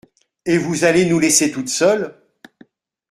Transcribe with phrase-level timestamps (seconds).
[0.47, 2.15] Et vous allez nous laisser toutes seules?…